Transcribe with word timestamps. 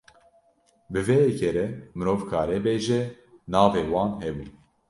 Bi 0.91 1.01
vê 1.07 1.17
yekê 1.25 1.49
re 1.55 1.67
mirov 1.97 2.21
karê 2.29 2.57
bêje 2.65 3.01
navê 3.53 3.81
wan 3.93 4.11
hebû. 4.23 4.45